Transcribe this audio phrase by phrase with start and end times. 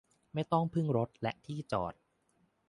[0.33, 1.99] ไม่ต้องพึ่งรถและที่จอดรถ